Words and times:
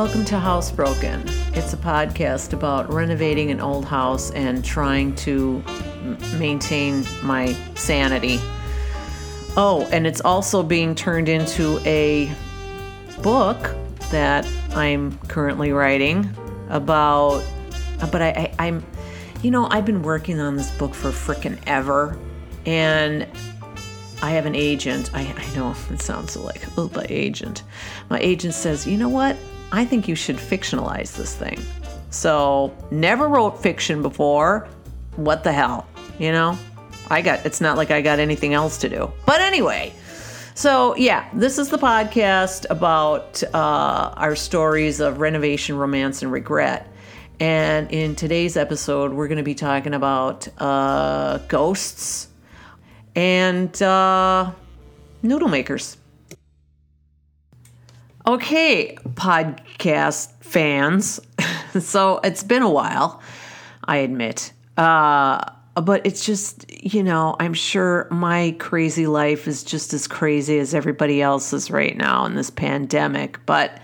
Welcome 0.00 0.24
to 0.24 0.36
Housebroken. 0.36 1.28
It's 1.54 1.74
a 1.74 1.76
podcast 1.76 2.54
about 2.54 2.90
renovating 2.90 3.50
an 3.50 3.60
old 3.60 3.84
house 3.84 4.30
and 4.30 4.64
trying 4.64 5.14
to 5.16 5.62
maintain 6.38 7.04
my 7.22 7.52
sanity. 7.74 8.38
Oh, 9.58 9.86
and 9.92 10.06
it's 10.06 10.22
also 10.22 10.62
being 10.62 10.94
turned 10.94 11.28
into 11.28 11.80
a 11.84 12.34
book 13.20 13.76
that 14.10 14.48
I'm 14.70 15.18
currently 15.28 15.70
writing 15.70 16.34
about. 16.70 17.44
But 18.10 18.22
I, 18.22 18.28
I, 18.30 18.68
I'm, 18.68 18.82
you 19.42 19.50
know, 19.50 19.66
I've 19.66 19.84
been 19.84 20.00
working 20.00 20.40
on 20.40 20.56
this 20.56 20.70
book 20.78 20.94
for 20.94 21.10
frickin' 21.10 21.58
ever, 21.66 22.18
and 22.64 23.26
I 24.22 24.30
have 24.30 24.46
an 24.46 24.54
agent. 24.54 25.10
I, 25.12 25.30
I 25.36 25.54
know 25.54 25.76
it 25.90 26.00
sounds 26.00 26.38
like, 26.38 26.62
oh, 26.78 26.90
my 26.94 27.04
agent. 27.10 27.64
My 28.08 28.18
agent 28.20 28.54
says, 28.54 28.86
you 28.86 28.96
know 28.96 29.10
what? 29.10 29.36
I 29.72 29.84
think 29.84 30.08
you 30.08 30.14
should 30.14 30.36
fictionalize 30.36 31.16
this 31.16 31.34
thing. 31.34 31.60
So, 32.10 32.76
never 32.90 33.28
wrote 33.28 33.62
fiction 33.62 34.02
before. 34.02 34.66
What 35.16 35.44
the 35.44 35.52
hell? 35.52 35.86
You 36.18 36.32
know? 36.32 36.58
I 37.08 37.22
got, 37.22 37.44
it's 37.44 37.60
not 37.60 37.76
like 37.76 37.90
I 37.90 38.02
got 38.02 38.18
anything 38.18 38.54
else 38.54 38.78
to 38.78 38.88
do. 38.88 39.12
But 39.26 39.40
anyway, 39.40 39.92
so 40.54 40.94
yeah, 40.96 41.28
this 41.32 41.58
is 41.58 41.68
the 41.68 41.78
podcast 41.78 42.66
about 42.70 43.42
uh, 43.54 44.14
our 44.16 44.36
stories 44.36 45.00
of 45.00 45.18
renovation, 45.18 45.76
romance, 45.76 46.22
and 46.22 46.30
regret. 46.30 46.86
And 47.40 47.90
in 47.90 48.14
today's 48.14 48.56
episode, 48.56 49.12
we're 49.12 49.28
going 49.28 49.38
to 49.38 49.42
be 49.42 49.54
talking 49.54 49.94
about 49.94 50.46
uh, 50.58 51.38
ghosts 51.48 52.28
and 53.16 53.80
uh, 53.82 54.52
noodle 55.22 55.48
makers. 55.48 55.96
Okay, 58.26 58.96
podcast 59.14 60.30
fans. 60.40 61.20
so 61.80 62.20
it's 62.22 62.42
been 62.42 62.62
a 62.62 62.68
while, 62.68 63.22
I 63.84 63.98
admit. 63.98 64.52
Uh, 64.76 65.42
but 65.74 66.04
it's 66.04 66.26
just, 66.26 66.70
you 66.70 67.02
know, 67.02 67.34
I'm 67.40 67.54
sure 67.54 68.08
my 68.10 68.54
crazy 68.58 69.06
life 69.06 69.48
is 69.48 69.64
just 69.64 69.94
as 69.94 70.06
crazy 70.06 70.58
as 70.58 70.74
everybody 70.74 71.22
else's 71.22 71.70
right 71.70 71.96
now 71.96 72.26
in 72.26 72.34
this 72.34 72.50
pandemic. 72.50 73.44
But 73.46 73.80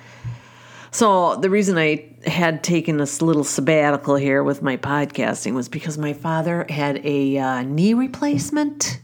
so 0.91 1.37
the 1.37 1.49
reason 1.49 1.79
I 1.79 2.05
had 2.27 2.63
taken 2.63 2.99
this 2.99 3.23
little 3.23 3.45
sabbatical 3.45 4.17
here 4.17 4.43
with 4.43 4.61
my 4.61 4.77
podcasting 4.77 5.55
was 5.55 5.71
because 5.71 5.97
my 5.97 6.13
father 6.13 6.67
had 6.69 7.01
a 7.07 7.39
uh, 7.39 7.63
knee 7.63 7.95
replacement 7.95 9.01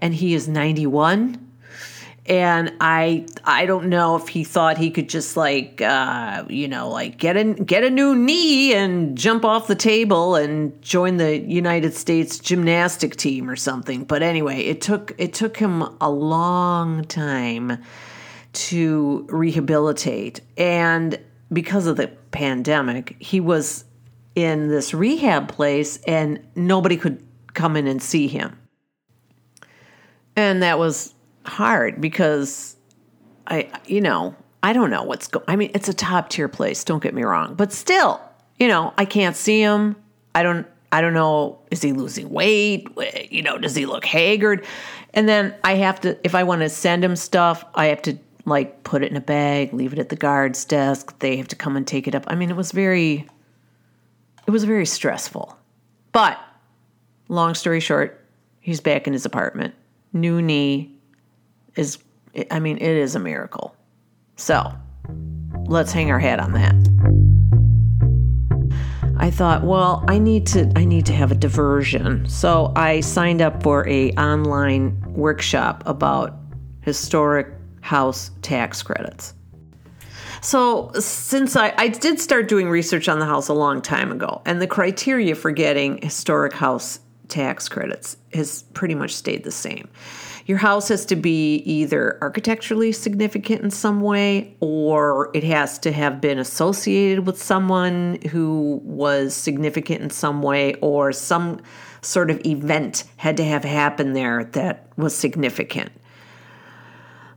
and 0.00 0.12
he 0.12 0.34
is 0.34 0.48
91 0.48 1.43
and 2.26 2.72
I 2.80 3.26
I 3.44 3.66
don't 3.66 3.88
know 3.88 4.16
if 4.16 4.28
he 4.28 4.44
thought 4.44 4.78
he 4.78 4.90
could 4.90 5.08
just 5.08 5.36
like 5.36 5.82
uh, 5.82 6.44
you 6.48 6.68
know 6.68 6.88
like 6.88 7.18
get 7.18 7.36
a 7.36 7.44
get 7.44 7.84
a 7.84 7.90
new 7.90 8.14
knee 8.14 8.72
and 8.72 9.16
jump 9.16 9.44
off 9.44 9.66
the 9.66 9.74
table 9.74 10.34
and 10.34 10.80
join 10.80 11.18
the 11.18 11.38
United 11.38 11.92
States 11.92 12.38
gymnastic 12.38 13.16
team 13.16 13.50
or 13.50 13.56
something. 13.56 14.04
But 14.04 14.22
anyway, 14.22 14.60
it 14.60 14.80
took 14.80 15.12
it 15.18 15.34
took 15.34 15.56
him 15.56 15.82
a 16.00 16.10
long 16.10 17.04
time 17.04 17.82
to 18.54 19.26
rehabilitate, 19.28 20.40
and 20.56 21.18
because 21.52 21.86
of 21.86 21.96
the 21.96 22.08
pandemic, 22.30 23.16
he 23.18 23.40
was 23.40 23.84
in 24.34 24.68
this 24.68 24.94
rehab 24.94 25.48
place, 25.48 25.98
and 26.06 26.40
nobody 26.54 26.96
could 26.96 27.22
come 27.52 27.76
in 27.76 27.86
and 27.86 28.02
see 28.02 28.28
him, 28.28 28.56
and 30.36 30.62
that 30.62 30.78
was 30.78 31.14
hard 31.44 32.00
because 32.00 32.76
I, 33.46 33.70
you 33.86 34.00
know, 34.00 34.34
I 34.62 34.72
don't 34.72 34.90
know 34.90 35.02
what's 35.02 35.28
going. 35.28 35.44
I 35.48 35.56
mean, 35.56 35.70
it's 35.74 35.88
a 35.88 35.94
top 35.94 36.30
tier 36.30 36.48
place. 36.48 36.84
Don't 36.84 37.02
get 37.02 37.14
me 37.14 37.22
wrong, 37.22 37.54
but 37.54 37.72
still, 37.72 38.20
you 38.58 38.68
know, 38.68 38.94
I 38.96 39.04
can't 39.04 39.36
see 39.36 39.60
him. 39.60 39.96
I 40.34 40.42
don't. 40.42 40.66
I 40.92 41.00
don't 41.00 41.12
know. 41.12 41.58
Is 41.72 41.82
he 41.82 41.92
losing 41.92 42.30
weight? 42.30 42.86
You 43.28 43.42
know, 43.42 43.58
does 43.58 43.74
he 43.74 43.84
look 43.84 44.04
haggard? 44.04 44.64
And 45.12 45.28
then 45.28 45.52
I 45.64 45.74
have 45.74 46.00
to, 46.02 46.16
if 46.24 46.36
I 46.36 46.44
want 46.44 46.60
to 46.60 46.68
send 46.68 47.02
him 47.02 47.16
stuff, 47.16 47.64
I 47.74 47.86
have 47.86 48.00
to 48.02 48.16
like 48.44 48.84
put 48.84 49.02
it 49.02 49.10
in 49.10 49.16
a 49.16 49.20
bag, 49.20 49.72
leave 49.72 49.92
it 49.92 49.98
at 49.98 50.08
the 50.08 50.16
guard's 50.16 50.64
desk. 50.64 51.18
They 51.18 51.36
have 51.36 51.48
to 51.48 51.56
come 51.56 51.76
and 51.76 51.84
take 51.84 52.06
it 52.06 52.14
up. 52.14 52.22
I 52.28 52.36
mean, 52.36 52.48
it 52.48 52.56
was 52.56 52.70
very, 52.70 53.26
it 54.46 54.50
was 54.52 54.62
very 54.62 54.86
stressful. 54.86 55.58
But 56.12 56.38
long 57.28 57.54
story 57.54 57.80
short, 57.80 58.24
he's 58.60 58.80
back 58.80 59.08
in 59.08 59.12
his 59.12 59.26
apartment. 59.26 59.74
New 60.12 60.40
knee, 60.40 60.96
is, 61.76 61.98
I 62.50 62.60
mean, 62.60 62.76
it 62.78 62.96
is 62.96 63.14
a 63.14 63.20
miracle. 63.20 63.74
So 64.36 64.72
let's 65.66 65.92
hang 65.92 66.10
our 66.10 66.18
hat 66.18 66.40
on 66.40 66.52
that. 66.52 66.74
I 69.16 69.30
thought, 69.30 69.64
well, 69.64 70.04
I 70.08 70.18
need 70.18 70.46
to 70.48 70.70
I 70.76 70.84
need 70.84 71.06
to 71.06 71.12
have 71.12 71.30
a 71.30 71.36
diversion. 71.36 72.28
So 72.28 72.72
I 72.74 73.00
signed 73.00 73.40
up 73.40 73.62
for 73.62 73.88
a 73.88 74.10
online 74.12 75.00
workshop 75.14 75.84
about 75.86 76.36
historic 76.82 77.46
house 77.80 78.32
tax 78.42 78.82
credits. 78.82 79.34
So 80.40 80.90
since 80.98 81.56
I, 81.56 81.72
I 81.78 81.88
did 81.88 82.20
start 82.20 82.48
doing 82.48 82.68
research 82.68 83.08
on 83.08 83.18
the 83.18 83.24
house 83.24 83.48
a 83.48 83.54
long 83.54 83.80
time 83.80 84.12
ago, 84.12 84.42
and 84.44 84.60
the 84.60 84.66
criteria 84.66 85.34
for 85.34 85.50
getting 85.50 86.02
historic 86.02 86.52
house 86.52 86.98
tax 87.28 87.68
credits 87.68 88.16
has 88.32 88.62
pretty 88.74 88.94
much 88.94 89.14
stayed 89.14 89.44
the 89.44 89.50
same. 89.50 89.88
Your 90.46 90.58
house 90.58 90.88
has 90.88 91.06
to 91.06 91.16
be 91.16 91.56
either 91.56 92.18
architecturally 92.20 92.92
significant 92.92 93.62
in 93.62 93.70
some 93.70 94.00
way 94.00 94.54
or 94.60 95.30
it 95.32 95.44
has 95.44 95.78
to 95.80 95.92
have 95.92 96.20
been 96.20 96.38
associated 96.38 97.26
with 97.26 97.42
someone 97.42 98.18
who 98.30 98.80
was 98.84 99.34
significant 99.34 100.02
in 100.02 100.10
some 100.10 100.42
way 100.42 100.74
or 100.82 101.12
some 101.12 101.60
sort 102.02 102.30
of 102.30 102.44
event 102.44 103.04
had 103.16 103.38
to 103.38 103.44
have 103.44 103.64
happened 103.64 104.14
there 104.14 104.44
that 104.44 104.86
was 104.96 105.16
significant. 105.16 105.90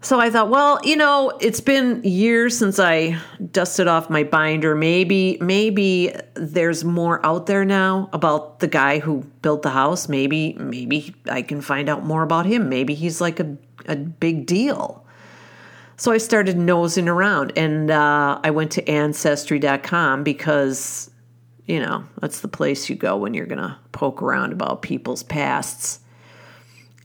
So 0.07 0.21
I 0.21 0.29
thought, 0.29 0.49
well, 0.49 0.79
you 0.85 0.95
know, 0.95 1.37
it's 1.41 1.59
been 1.59 2.01
years 2.05 2.57
since 2.57 2.79
I 2.79 3.19
dusted 3.51 3.89
off 3.89 4.09
my 4.09 4.23
binder. 4.23 4.73
Maybe 4.73 5.37
maybe 5.41 6.15
there's 6.33 6.85
more 6.85 7.19
out 7.25 7.47
there 7.47 7.65
now 7.65 8.09
about 8.13 8.61
the 8.61 8.69
guy 8.69 8.99
who 8.99 9.25
built 9.41 9.63
the 9.63 9.69
house. 9.71 10.07
Maybe 10.07 10.53
maybe 10.53 11.13
I 11.29 11.41
can 11.41 11.59
find 11.59 11.89
out 11.89 12.05
more 12.05 12.23
about 12.23 12.45
him. 12.45 12.69
Maybe 12.69 12.93
he's 12.93 13.19
like 13.19 13.41
a 13.41 13.57
a 13.85 13.97
big 13.97 14.45
deal. 14.45 15.05
So 15.97 16.13
I 16.13 16.19
started 16.19 16.57
nosing 16.57 17.09
around 17.09 17.51
and 17.57 17.91
uh, 17.91 18.39
I 18.41 18.51
went 18.51 18.71
to 18.71 18.89
ancestry.com 18.89 20.23
because 20.23 21.11
you 21.65 21.81
know, 21.81 22.05
that's 22.21 22.39
the 22.39 22.47
place 22.47 22.89
you 22.89 22.95
go 22.95 23.17
when 23.17 23.33
you're 23.33 23.45
going 23.45 23.57
to 23.57 23.77
poke 23.91 24.21
around 24.21 24.53
about 24.53 24.83
people's 24.83 25.23
pasts. 25.23 25.99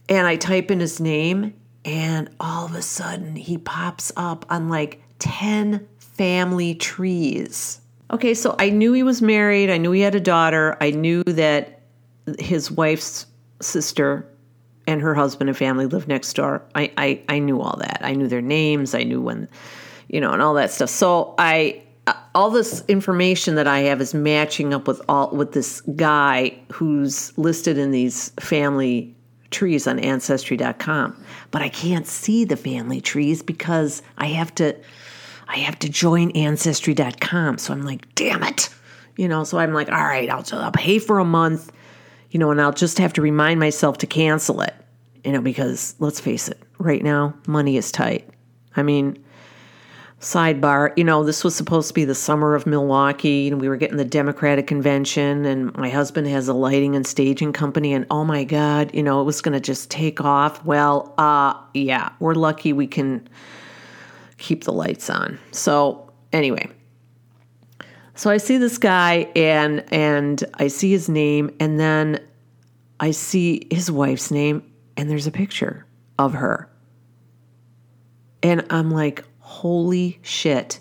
And 0.07 0.25
I 0.25 0.37
type 0.37 0.71
in 0.71 0.79
his 0.79 1.01
name 1.01 1.53
and 1.85 2.29
all 2.39 2.65
of 2.65 2.75
a 2.75 2.81
sudden 2.81 3.35
he 3.35 3.57
pops 3.57 4.11
up 4.15 4.45
on 4.49 4.69
like 4.69 5.01
10 5.19 5.87
family 5.97 6.75
trees. 6.75 7.81
Okay, 8.11 8.33
so 8.33 8.55
I 8.59 8.69
knew 8.69 8.93
he 8.93 9.03
was 9.03 9.21
married, 9.21 9.69
I 9.69 9.77
knew 9.77 9.91
he 9.91 10.01
had 10.01 10.15
a 10.15 10.19
daughter, 10.19 10.77
I 10.79 10.91
knew 10.91 11.23
that 11.23 11.81
his 12.39 12.69
wife's 12.69 13.25
sister 13.61 14.27
and 14.85 15.01
her 15.01 15.15
husband 15.15 15.49
and 15.49 15.57
family 15.57 15.85
lived 15.85 16.07
next 16.07 16.33
door. 16.33 16.61
I, 16.75 16.91
I, 16.97 17.21
I 17.29 17.39
knew 17.39 17.61
all 17.61 17.77
that. 17.77 17.99
I 18.01 18.13
knew 18.13 18.27
their 18.27 18.41
names, 18.41 18.93
I 18.93 19.03
knew 19.03 19.21
when, 19.21 19.47
you 20.09 20.21
know, 20.21 20.31
and 20.31 20.41
all 20.41 20.53
that 20.55 20.71
stuff. 20.71 20.89
So 20.89 21.33
I 21.37 21.81
uh, 22.05 22.13
all 22.35 22.49
this 22.49 22.83
information 22.89 23.55
that 23.55 23.67
I 23.67 23.79
have 23.79 24.01
is 24.01 24.13
matching 24.13 24.73
up 24.73 24.87
with 24.87 25.01
all 25.07 25.29
with 25.31 25.53
this 25.53 25.79
guy 25.95 26.53
who's 26.71 27.35
listed 27.37 27.77
in 27.77 27.91
these 27.91 28.29
family 28.41 29.12
trees 29.53 29.87
on 29.87 29.99
ancestry.com 29.99 31.15
but 31.51 31.61
i 31.61 31.69
can't 31.69 32.07
see 32.07 32.43
the 32.43 32.57
family 32.57 32.99
trees 32.99 33.41
because 33.41 34.01
i 34.17 34.25
have 34.25 34.53
to 34.53 34.75
i 35.47 35.57
have 35.57 35.79
to 35.79 35.87
join 35.87 36.31
ancestry.com 36.31 37.57
so 37.57 37.73
i'm 37.73 37.83
like 37.83 38.13
damn 38.15 38.43
it. 38.43 38.69
You 39.15 39.27
know 39.27 39.43
so 39.43 39.59
i'm 39.59 39.73
like 39.73 39.89
all 39.89 40.03
right 40.03 40.29
i'll, 40.29 40.43
I'll 40.53 40.71
pay 40.71 40.99
for 40.99 41.19
a 41.19 41.25
month 41.25 41.71
you 42.31 42.39
know 42.39 42.49
and 42.49 42.59
i'll 42.59 42.73
just 42.73 42.97
have 42.97 43.13
to 43.13 43.21
remind 43.21 43.59
myself 43.59 43.99
to 43.99 44.07
cancel 44.07 44.61
it 44.61 44.73
you 45.23 45.31
know 45.31 45.41
because 45.41 45.95
let's 45.99 46.19
face 46.19 46.49
it 46.49 46.59
right 46.79 47.03
now 47.03 47.33
money 47.47 47.77
is 47.77 47.91
tight. 47.91 48.27
I 48.75 48.83
mean 48.83 49.22
sidebar 50.23 50.93
you 50.95 51.03
know 51.03 51.21
this 51.21 51.43
was 51.43 51.53
supposed 51.53 51.89
to 51.89 51.93
be 51.93 52.05
the 52.05 52.15
summer 52.15 52.55
of 52.55 52.65
milwaukee 52.65 53.49
and 53.49 53.59
we 53.59 53.67
were 53.67 53.75
getting 53.75 53.97
the 53.97 54.05
democratic 54.05 54.65
convention 54.67 55.43
and 55.43 55.75
my 55.75 55.89
husband 55.89 56.25
has 56.27 56.47
a 56.47 56.53
lighting 56.53 56.95
and 56.95 57.05
staging 57.05 57.51
company 57.51 57.91
and 57.93 58.05
oh 58.09 58.23
my 58.23 58.45
god 58.45 58.89
you 58.95 59.03
know 59.03 59.19
it 59.19 59.25
was 59.25 59.41
going 59.41 59.51
to 59.51 59.59
just 59.59 59.91
take 59.91 60.21
off. 60.21 60.63
Well 60.63 61.13
uh 61.17 61.55
yeah 61.73 62.09
we're 62.19 62.35
lucky 62.35 62.71
we 62.71 62.87
can 62.87 63.27
keep 64.37 64.63
the 64.63 64.71
lights 64.71 65.09
on. 65.09 65.37
So 65.51 66.09
anyway. 66.31 66.69
So 68.15 68.29
i 68.29 68.37
see 68.37 68.55
this 68.55 68.77
guy 68.77 69.29
and 69.35 69.83
and 69.91 70.41
i 70.53 70.67
see 70.69 70.91
his 70.91 71.09
name 71.09 71.53
and 71.59 71.81
then 71.81 72.25
i 73.01 73.11
see 73.11 73.67
his 73.69 73.91
wife's 73.91 74.31
name 74.31 74.63
and 74.95 75.09
there's 75.09 75.27
a 75.27 75.31
picture 75.31 75.85
of 76.17 76.31
her. 76.31 76.69
And 78.41 78.65
i'm 78.69 78.89
like 78.89 79.25
holy 79.53 80.19
shit. 80.23 80.79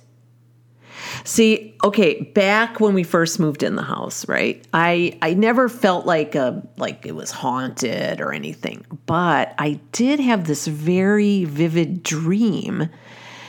See, 1.24 1.76
okay, 1.84 2.22
back 2.34 2.80
when 2.80 2.94
we 2.94 3.02
first 3.02 3.38
moved 3.38 3.62
in 3.62 3.76
the 3.76 3.82
house, 3.82 4.26
right? 4.28 4.64
I 4.72 5.19
I 5.20 5.34
never 5.34 5.69
felt 5.69 6.06
like 6.06 6.34
a 6.34 6.66
like 6.76 7.04
it 7.06 7.14
was 7.14 7.30
haunted 7.30 8.20
or 8.20 8.32
anything, 8.32 8.84
but 9.06 9.54
I 9.58 9.80
did 9.92 10.20
have 10.20 10.46
this 10.46 10.66
very 10.66 11.44
vivid 11.44 12.02
dream 12.02 12.88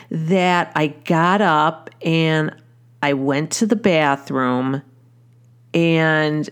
that 0.10 0.72
I 0.75 0.88
got 0.88 1.42
up 1.42 1.90
and 2.04 2.56
I 3.02 3.14
went 3.14 3.52
to 3.54 3.66
the 3.66 3.75
bathroom 3.75 4.81
and 5.74 6.50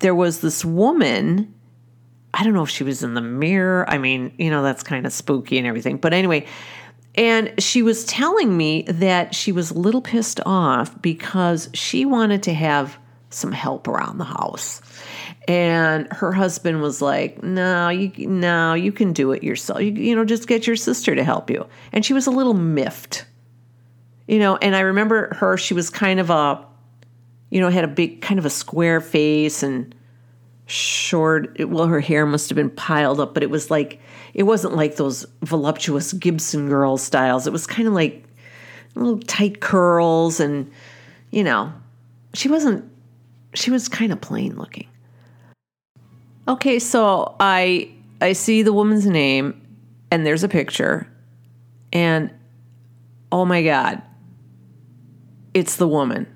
there 0.00 0.14
was 0.14 0.40
this 0.40 0.64
woman 0.64 1.54
I 2.32 2.44
don't 2.44 2.52
know 2.52 2.62
if 2.62 2.70
she 2.70 2.84
was 2.84 3.02
in 3.02 3.14
the 3.14 3.20
mirror. 3.20 3.84
I 3.88 3.98
mean, 3.98 4.32
you 4.38 4.50
know, 4.50 4.62
that's 4.62 4.82
kind 4.82 5.04
of 5.04 5.12
spooky 5.12 5.58
and 5.58 5.66
everything. 5.66 5.96
But 5.96 6.12
anyway, 6.14 6.46
and 7.20 7.52
she 7.62 7.82
was 7.82 8.06
telling 8.06 8.56
me 8.56 8.80
that 8.88 9.34
she 9.34 9.52
was 9.52 9.70
a 9.70 9.78
little 9.78 10.00
pissed 10.00 10.40
off 10.46 11.00
because 11.02 11.68
she 11.74 12.06
wanted 12.06 12.42
to 12.44 12.54
have 12.54 12.98
some 13.28 13.52
help 13.52 13.86
around 13.86 14.16
the 14.16 14.24
house. 14.24 14.80
And 15.46 16.10
her 16.12 16.32
husband 16.32 16.80
was 16.80 17.02
like, 17.02 17.42
"No, 17.42 17.90
you 17.90 18.26
no, 18.26 18.72
you 18.72 18.90
can 18.90 19.12
do 19.12 19.32
it 19.32 19.42
yourself. 19.42 19.82
You, 19.82 19.92
you 19.92 20.16
know, 20.16 20.24
just 20.24 20.48
get 20.48 20.66
your 20.66 20.76
sister 20.76 21.14
to 21.14 21.22
help 21.22 21.50
you." 21.50 21.66
And 21.92 22.06
she 22.06 22.14
was 22.14 22.26
a 22.26 22.30
little 22.30 22.54
miffed. 22.54 23.26
You 24.26 24.38
know, 24.38 24.56
and 24.56 24.74
I 24.74 24.80
remember 24.80 25.34
her, 25.34 25.58
she 25.58 25.74
was 25.74 25.90
kind 25.90 26.20
of 26.20 26.30
a 26.30 26.64
you 27.50 27.60
know, 27.60 27.68
had 27.68 27.84
a 27.84 27.88
big 27.88 28.22
kind 28.22 28.38
of 28.38 28.46
a 28.46 28.50
square 28.50 29.00
face 29.00 29.62
and 29.62 29.94
short 30.70 31.58
well 31.68 31.86
her 31.86 31.98
hair 31.98 32.24
must 32.24 32.48
have 32.48 32.56
been 32.56 32.70
piled 32.70 33.18
up, 33.18 33.34
but 33.34 33.42
it 33.42 33.50
was 33.50 33.70
like 33.70 34.00
it 34.34 34.44
wasn't 34.44 34.76
like 34.76 34.96
those 34.96 35.26
voluptuous 35.42 36.12
Gibson 36.12 36.68
girl 36.68 36.96
styles. 36.96 37.46
It 37.46 37.52
was 37.52 37.66
kind 37.66 37.88
of 37.88 37.94
like 37.94 38.24
little 38.94 39.18
tight 39.18 39.60
curls 39.60 40.38
and 40.38 40.70
you 41.32 41.42
know, 41.42 41.72
she 42.34 42.48
wasn't 42.48 42.88
she 43.54 43.70
was 43.70 43.88
kind 43.88 44.12
of 44.12 44.20
plain 44.20 44.56
looking. 44.56 44.86
Okay, 46.46 46.78
so 46.78 47.34
I 47.40 47.90
I 48.20 48.32
see 48.32 48.62
the 48.62 48.72
woman's 48.72 49.06
name 49.06 49.60
and 50.12 50.24
there's 50.24 50.44
a 50.44 50.48
picture 50.48 51.08
and 51.92 52.30
oh 53.32 53.44
my 53.44 53.62
god. 53.62 54.02
It's 55.52 55.76
the 55.76 55.88
woman 55.88 56.28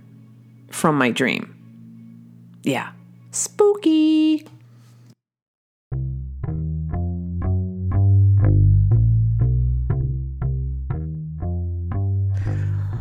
from 0.71 0.99
my 0.99 1.13
dream. 1.13 1.55
Yeah. 2.65 2.91
Spooky. 3.35 4.47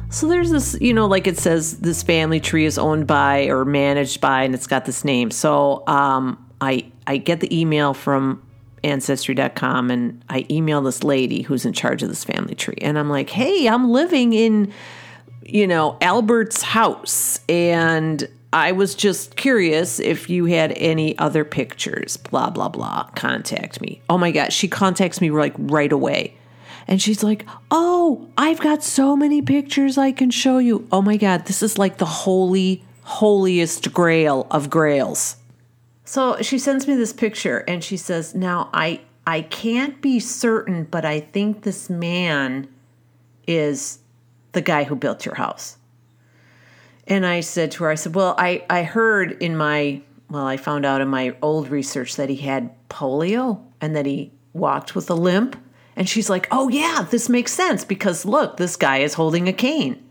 So 0.09 0.27
there's 0.27 0.49
this, 0.49 0.75
you 0.81 0.91
know, 0.91 1.05
like 1.05 1.27
it 1.27 1.37
says, 1.37 1.79
this 1.79 2.01
family 2.01 2.39
tree 2.39 2.65
is 2.65 2.79
owned 2.79 3.05
by 3.05 3.45
or 3.45 3.63
managed 3.63 4.21
by, 4.21 4.41
and 4.41 4.55
it's 4.55 4.65
got 4.65 4.85
this 4.85 5.05
name. 5.05 5.29
So 5.29 5.83
um, 5.85 6.43
I 6.59 6.91
I 7.05 7.17
get 7.17 7.39
the 7.39 7.55
email 7.55 7.93
from 7.93 8.41
ancestry.com 8.83 9.91
and 9.91 10.23
I 10.29 10.47
email 10.49 10.81
this 10.81 11.03
lady 11.03 11.43
who's 11.43 11.63
in 11.63 11.73
charge 11.73 12.01
of 12.01 12.09
this 12.09 12.23
family 12.23 12.55
tree, 12.55 12.77
and 12.81 12.97
I'm 12.97 13.09
like, 13.09 13.29
hey, 13.29 13.67
I'm 13.67 13.91
living 13.91 14.33
in, 14.33 14.73
you 15.43 15.67
know, 15.67 15.95
Albert's 16.01 16.63
house, 16.63 17.39
and 17.47 18.27
I 18.53 18.71
was 18.71 18.93
just 18.95 19.35
curious 19.35 19.99
if 19.99 20.29
you 20.29 20.45
had 20.45 20.73
any 20.77 21.17
other 21.17 21.43
pictures. 21.43 22.17
Blah 22.17 22.51
blah 22.51 22.69
blah. 22.69 23.09
Contact 23.15 23.81
me. 23.81 24.01
Oh 24.09 24.17
my 24.17 24.31
god, 24.31 24.53
she 24.53 24.67
contacts 24.67 25.19
me 25.19 25.31
like 25.31 25.55
right 25.57 25.91
away. 25.91 26.37
And 26.87 27.01
she's 27.01 27.23
like, 27.23 27.45
Oh, 27.71 28.29
I've 28.37 28.59
got 28.59 28.83
so 28.83 29.15
many 29.15 29.41
pictures 29.41 29.97
I 29.97 30.11
can 30.11 30.29
show 30.29 30.59
you. 30.59 30.87
Oh 30.91 31.01
my 31.01 31.17
God, 31.17 31.45
this 31.45 31.63
is 31.63 31.77
like 31.77 31.97
the 31.97 32.05
holy, 32.05 32.83
holiest 33.01 33.93
grail 33.93 34.47
of 34.51 34.69
grails. 34.69 35.37
So 36.05 36.41
she 36.41 36.59
sends 36.59 36.87
me 36.87 36.95
this 36.95 37.13
picture 37.13 37.59
and 37.67 37.83
she 37.83 37.97
says, 37.97 38.35
Now 38.35 38.69
I 38.73 39.01
I 39.25 39.41
can't 39.41 40.01
be 40.01 40.19
certain, 40.19 40.83
but 40.83 41.05
I 41.05 41.21
think 41.21 41.63
this 41.63 41.89
man 41.89 42.67
is 43.47 43.99
the 44.51 44.61
guy 44.61 44.83
who 44.83 44.95
built 44.95 45.25
your 45.25 45.35
house. 45.35 45.77
And 47.07 47.25
I 47.25 47.41
said 47.41 47.71
to 47.71 47.83
her, 47.83 47.89
I 47.89 47.95
said, 47.95 48.15
Well, 48.15 48.35
I, 48.37 48.65
I 48.69 48.83
heard 48.83 49.31
in 49.41 49.57
my 49.57 50.01
well, 50.29 50.47
I 50.47 50.57
found 50.57 50.83
out 50.83 50.99
in 50.99 51.09
my 51.09 51.35
old 51.43 51.69
research 51.69 52.15
that 52.15 52.27
he 52.27 52.37
had 52.37 52.71
polio 52.89 53.61
and 53.79 53.95
that 53.95 54.07
he 54.07 54.31
walked 54.53 54.95
with 54.95 55.07
a 55.11 55.13
limp 55.13 55.55
and 55.95 56.09
she's 56.09 56.29
like, 56.29 56.47
oh, 56.51 56.69
yeah, 56.69 57.05
this 57.09 57.29
makes 57.29 57.53
sense 57.53 57.85
because 57.85 58.25
look, 58.25 58.57
this 58.57 58.75
guy 58.75 58.97
is 58.97 59.13
holding 59.13 59.47
a 59.47 59.53
cane. 59.53 60.03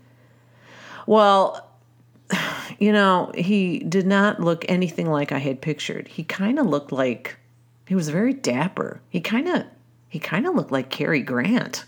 Well, 1.05 1.69
you 2.79 2.91
know, 2.91 3.31
he 3.35 3.79
did 3.79 4.07
not 4.07 4.39
look 4.39 4.65
anything 4.69 5.09
like 5.09 5.31
I 5.31 5.39
had 5.39 5.61
pictured. 5.61 6.07
He 6.07 6.23
kind 6.23 6.57
of 6.57 6.67
looked 6.67 6.91
like 6.91 7.37
he 7.87 7.95
was 7.95 8.09
very 8.09 8.33
dapper. 8.33 9.01
He 9.09 9.19
kind 9.19 9.47
of 9.47 9.65
he 10.07 10.19
kind 10.19 10.45
of 10.45 10.55
looked 10.55 10.71
like 10.71 10.89
Cary 10.89 11.21
Grant. 11.21 11.85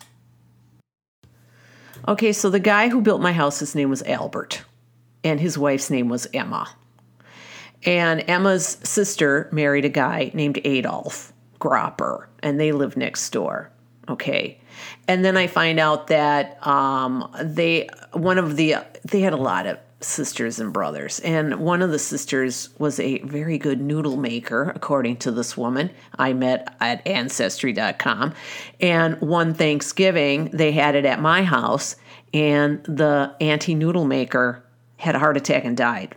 Okay, 2.07 2.33
so 2.33 2.49
the 2.49 2.59
guy 2.59 2.89
who 2.89 3.01
built 3.01 3.21
my 3.21 3.31
house, 3.33 3.59
his 3.59 3.75
name 3.75 3.89
was 3.89 4.03
Albert, 4.03 4.63
and 5.25 5.39
his 5.41 5.57
wife's 5.57 5.89
name 5.89 6.07
was 6.07 6.27
Emma. 6.33 6.69
And 7.83 8.23
Emma's 8.29 8.77
sister 8.83 9.49
married 9.51 9.83
a 9.83 9.89
guy 9.89 10.31
named 10.33 10.61
Adolf 10.63 11.33
Gropper, 11.59 12.27
and 12.41 12.59
they 12.59 12.71
lived 12.71 12.95
next 12.95 13.29
door. 13.31 13.71
Okay. 14.07 14.59
And 15.07 15.25
then 15.25 15.35
I 15.35 15.47
find 15.47 15.79
out 15.79 16.07
that 16.07 16.65
um, 16.65 17.29
they, 17.41 17.89
one 18.13 18.37
of 18.37 18.55
the, 18.55 18.77
they 19.03 19.21
had 19.21 19.33
a 19.33 19.37
lot 19.37 19.65
of 19.65 19.79
sisters 20.01 20.59
and 20.59 20.71
brothers. 20.71 21.19
And 21.21 21.55
one 21.55 21.81
of 21.81 21.89
the 21.89 21.97
sisters 21.97 22.69
was 22.77 22.99
a 22.99 23.19
very 23.19 23.57
good 23.57 23.81
noodle 23.81 24.17
maker, 24.17 24.71
according 24.75 25.17
to 25.17 25.31
this 25.31 25.57
woman 25.57 25.89
I 26.19 26.33
met 26.33 26.75
at 26.79 27.05
Ancestry.com. 27.07 28.33
And 28.79 29.19
one 29.21 29.53
Thanksgiving, 29.55 30.49
they 30.53 30.71
had 30.71 30.95
it 30.95 31.05
at 31.05 31.19
my 31.19 31.43
house, 31.43 31.95
and 32.33 32.83
the 32.83 33.33
auntie 33.39 33.75
noodle 33.75 34.05
maker 34.05 34.64
had 34.97 35.15
a 35.15 35.19
heart 35.19 35.37
attack 35.37 35.65
and 35.65 35.75
died 35.75 36.15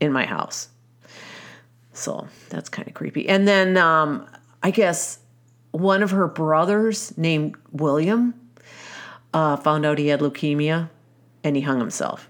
in 0.00 0.12
my 0.12 0.24
house. 0.24 0.68
So 1.92 2.28
that's 2.48 2.68
kind 2.68 2.88
of 2.88 2.94
creepy. 2.94 3.28
And 3.28 3.46
then 3.46 3.76
um, 3.76 4.26
I 4.62 4.70
guess 4.70 5.18
one 5.72 6.02
of 6.02 6.10
her 6.10 6.28
brothers, 6.28 7.16
named 7.16 7.56
William, 7.70 8.34
uh, 9.34 9.56
found 9.56 9.86
out 9.86 9.98
he 9.98 10.08
had 10.08 10.20
leukemia 10.20 10.90
and 11.44 11.56
he 11.56 11.62
hung 11.62 11.78
himself 11.78 12.28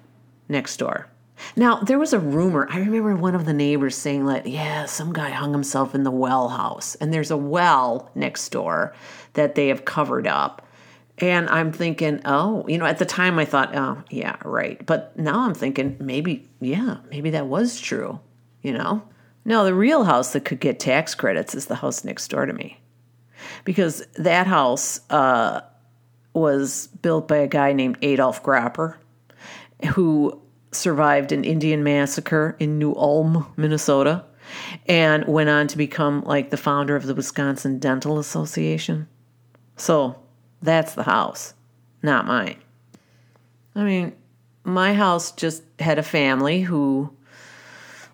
next 0.48 0.76
door. 0.76 1.08
Now, 1.56 1.80
there 1.80 1.98
was 1.98 2.12
a 2.12 2.20
rumor. 2.20 2.68
I 2.70 2.78
remember 2.78 3.16
one 3.16 3.34
of 3.34 3.46
the 3.46 3.52
neighbors 3.52 3.96
saying, 3.96 4.24
like, 4.24 4.44
yeah, 4.46 4.84
some 4.86 5.12
guy 5.12 5.30
hung 5.30 5.52
himself 5.52 5.94
in 5.94 6.04
the 6.04 6.10
well 6.10 6.50
house. 6.50 6.94
And 6.96 7.12
there's 7.12 7.30
a 7.32 7.36
well 7.36 8.10
next 8.14 8.48
door 8.50 8.94
that 9.34 9.54
they 9.56 9.68
have 9.68 9.84
covered 9.84 10.26
up. 10.26 10.66
And 11.22 11.48
I'm 11.50 11.70
thinking, 11.70 12.20
oh, 12.24 12.66
you 12.66 12.78
know, 12.78 12.84
at 12.84 12.98
the 12.98 13.06
time 13.06 13.38
I 13.38 13.44
thought, 13.44 13.76
oh, 13.76 14.02
yeah, 14.10 14.36
right. 14.44 14.84
But 14.84 15.16
now 15.16 15.46
I'm 15.46 15.54
thinking, 15.54 15.96
maybe, 16.00 16.50
yeah, 16.60 16.96
maybe 17.10 17.30
that 17.30 17.46
was 17.46 17.80
true, 17.80 18.18
you 18.60 18.72
know? 18.72 19.04
No, 19.44 19.64
the 19.64 19.74
real 19.74 20.02
house 20.02 20.32
that 20.32 20.44
could 20.44 20.58
get 20.58 20.80
tax 20.80 21.14
credits 21.14 21.54
is 21.54 21.66
the 21.66 21.76
house 21.76 22.02
next 22.04 22.26
door 22.26 22.44
to 22.44 22.52
me 22.52 22.80
because 23.64 24.04
that 24.14 24.48
house 24.48 25.00
uh, 25.10 25.60
was 26.34 26.88
built 26.88 27.28
by 27.28 27.36
a 27.36 27.48
guy 27.48 27.72
named 27.72 27.98
Adolf 28.02 28.42
Gropper, 28.42 28.96
who 29.94 30.40
survived 30.72 31.30
an 31.30 31.44
Indian 31.44 31.84
massacre 31.84 32.56
in 32.58 32.78
New 32.78 32.94
Ulm, 32.94 33.52
Minnesota, 33.56 34.24
and 34.86 35.24
went 35.26 35.50
on 35.50 35.68
to 35.68 35.76
become 35.76 36.22
like 36.22 36.50
the 36.50 36.56
founder 36.56 36.96
of 36.96 37.06
the 37.06 37.14
Wisconsin 37.14 37.78
Dental 37.78 38.18
Association. 38.18 39.06
So 39.76 40.21
that's 40.62 40.94
the 40.94 41.02
house, 41.02 41.54
not 42.02 42.26
mine. 42.26 42.56
I 43.74 43.84
mean, 43.84 44.12
my 44.64 44.94
house 44.94 45.32
just 45.32 45.62
had 45.78 45.98
a 45.98 46.02
family 46.02 46.60
who 46.60 47.12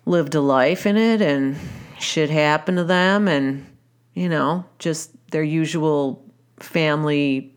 lived 0.05 0.33
a 0.35 0.41
life 0.41 0.85
in 0.85 0.97
it 0.97 1.21
and 1.21 1.55
shit 1.99 2.29
happened 2.29 2.77
to 2.77 2.83
them 2.83 3.27
and 3.27 3.65
you 4.13 4.27
know 4.29 4.65
just 4.79 5.11
their 5.31 5.43
usual 5.43 6.23
family 6.59 7.53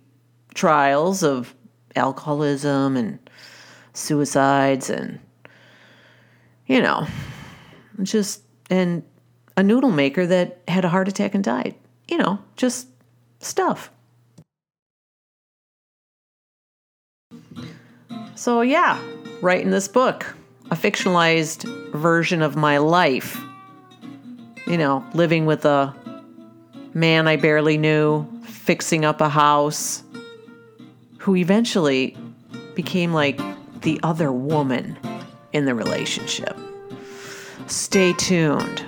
trials 0.52 1.22
of 1.22 1.54
alcoholism 1.96 2.96
and 2.96 3.18
suicides 3.94 4.90
and 4.90 5.18
you 6.66 6.82
know 6.82 7.06
just 8.02 8.42
and 8.68 9.02
a 9.56 9.62
noodle 9.62 9.90
maker 9.90 10.26
that 10.26 10.60
had 10.68 10.84
a 10.84 10.88
heart 10.88 11.08
attack 11.08 11.34
and 11.34 11.44
died 11.44 11.74
you 12.08 12.18
know 12.18 12.38
just 12.56 12.88
stuff 13.40 13.90
so 18.42 18.60
yeah 18.60 19.00
writing 19.40 19.70
this 19.70 19.88
book 19.88 20.34
a 20.70 20.76
fictionalized 20.76 21.62
version 21.92 22.42
of 22.42 22.56
my 22.56 22.78
life 22.78 23.40
you 24.66 24.76
know 24.76 25.04
living 25.14 25.46
with 25.46 25.64
a 25.64 25.94
man 26.94 27.26
I 27.28 27.36
barely 27.36 27.78
knew, 27.78 28.26
fixing 28.44 29.04
up 29.04 29.20
a 29.20 29.28
house, 29.28 30.02
who 31.18 31.36
eventually 31.36 32.16
became 32.74 33.12
like 33.12 33.40
the 33.82 33.98
other 34.02 34.32
woman 34.32 34.98
in 35.52 35.64
the 35.64 35.74
relationship. 35.74 36.56
Stay 37.66 38.12
tuned. 38.14 38.81